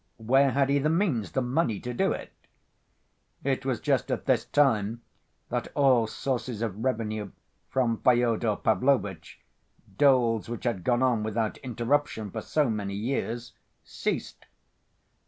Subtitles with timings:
[0.17, 2.31] Where had he the means, the money to do it?
[3.43, 5.03] It was just at this time
[5.49, 7.29] that all sources of revenue
[7.69, 9.41] from Fyodor Pavlovitch,
[9.99, 13.53] doles which had gone on without interruption for so many years,
[13.83, 14.47] ceased.